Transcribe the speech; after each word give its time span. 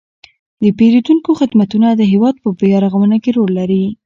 د 0.63 0.63
پیرودونکو 0.77 1.31
خدمتونه 1.39 1.87
د 1.95 2.01
هیواد 2.11 2.35
په 2.43 2.49
بیارغونه 2.59 3.15
کې 3.23 3.31
رول 3.37 3.51
لري. 3.59 3.83